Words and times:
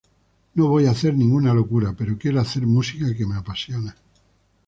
No 0.55 0.67
voy 0.67 0.87
a 0.87 0.89
hacer 0.89 1.13
ninguna 1.15 1.53
locura, 1.53 1.93
pero 1.95 2.17
quiero 2.17 2.39
hacer 2.41 2.65
música 2.65 3.13
que 3.15 3.27
me 3.27 3.35
apasiona. 3.35 3.95